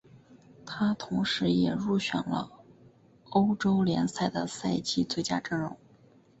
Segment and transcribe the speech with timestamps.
[0.65, 2.49] 他同时也入选了
[3.29, 5.77] 欧洲联赛的赛季最佳阵容。